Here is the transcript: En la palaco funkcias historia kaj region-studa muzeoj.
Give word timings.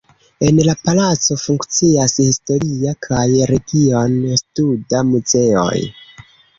En 0.45 0.59
la 0.69 0.73
palaco 0.87 1.37
funkcias 1.41 2.17
historia 2.29 2.97
kaj 3.09 3.23
region-studa 3.55 5.07
muzeoj. 5.15 5.81